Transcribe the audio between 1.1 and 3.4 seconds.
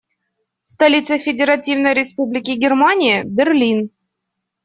Федеративной Республики Германия-